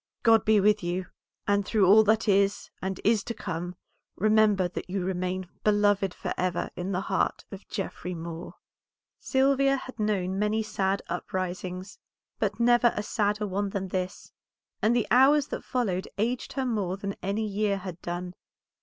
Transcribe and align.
God 0.23 0.43
be 0.45 0.59
with 0.59 0.81
you, 0.81 1.05
and 1.47 1.63
through 1.63 1.85
all 1.85 2.03
that 2.05 2.27
is 2.27 2.71
and 2.81 2.99
is 3.03 3.23
to 3.25 3.35
come, 3.35 3.75
remember 4.15 4.67
that 4.67 4.89
you 4.89 5.03
remain 5.05 5.47
beloved 5.63 6.11
forever 6.11 6.71
in 6.75 6.91
the 6.91 7.01
heart 7.01 7.45
of 7.51 7.67
Geoffrey 7.67 8.15
Moor." 8.15 8.55
Sylvia 9.19 9.75
had 9.75 9.99
known 9.99 10.39
many 10.39 10.63
sad 10.63 11.03
uprisings, 11.07 11.99
but 12.39 12.59
never 12.59 12.91
a 12.95 13.03
sadder 13.03 13.45
one 13.45 13.69
than 13.69 13.89
this, 13.89 14.31
and 14.81 14.95
the 14.95 15.05
hours 15.11 15.49
that 15.49 15.63
followed 15.63 16.07
aged 16.17 16.53
her 16.53 16.65
more 16.65 16.97
than 16.97 17.13
any 17.21 17.45
year 17.45 17.77
had 17.77 18.01
done. 18.01 18.33